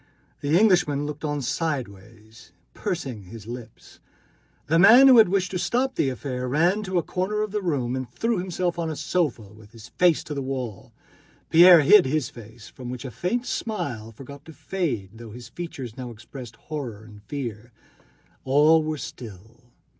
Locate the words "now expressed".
15.95-16.55